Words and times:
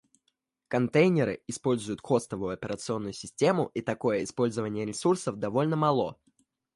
Контейнеры 0.67 1.43
используют 1.45 2.01
хостовую 2.01 2.55
операционную 2.55 3.13
систему 3.13 3.69
и 3.75 3.81
такое 3.81 4.23
использование 4.23 4.83
ресурсов 4.83 5.37
довольно 5.37 5.75
мало 5.75 6.17